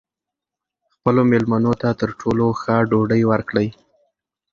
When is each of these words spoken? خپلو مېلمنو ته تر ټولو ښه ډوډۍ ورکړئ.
خپلو 0.93 1.21
مېلمنو 1.31 1.73
ته 1.81 1.89
تر 1.99 2.09
ټولو 2.19 2.45
ښه 2.61 2.75
ډوډۍ 2.89 3.21
ورکړئ. 3.31 3.67